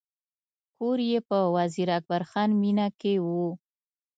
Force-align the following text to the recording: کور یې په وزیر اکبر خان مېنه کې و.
کور 0.77 0.97
یې 1.09 1.19
په 1.29 1.37
وزیر 1.55 1.89
اکبر 1.97 2.21
خان 2.29 2.49
مېنه 2.61 2.87
کې 2.99 3.13
و. 3.25 3.27